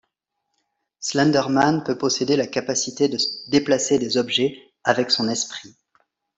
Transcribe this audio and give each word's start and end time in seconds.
Slender 0.99 1.43
Man 1.49 1.83
peut 1.83 1.95
posséder 1.95 2.35
la 2.35 2.47
capacité 2.47 3.07
de 3.07 3.19
déplacer 3.51 3.99
des 3.99 4.17
objets 4.17 4.57
avec 4.83 5.11
son 5.11 5.29
esprit. 5.29 5.75